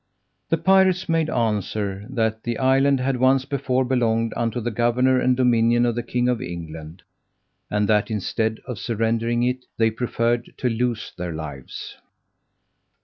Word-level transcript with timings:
The 0.49 0.57
pirates 0.57 1.07
made 1.07 1.29
answer, 1.29 2.07
that 2.09 2.41
the 2.41 2.57
island 2.57 2.99
had 2.99 3.17
once 3.17 3.45
before 3.45 3.85
belonged 3.85 4.33
unto 4.35 4.59
the 4.59 4.71
government 4.71 5.21
and 5.23 5.37
dominions 5.37 5.85
of 5.85 5.93
the 5.93 6.01
king 6.01 6.27
of 6.27 6.41
England, 6.41 7.03
and 7.69 7.87
that 7.87 8.09
instead 8.09 8.61
of 8.65 8.79
surrendering 8.79 9.43
it, 9.43 9.65
they 9.77 9.91
preferred 9.91 10.53
to 10.57 10.69
lose 10.69 11.13
their 11.17 11.33
lives. 11.33 11.97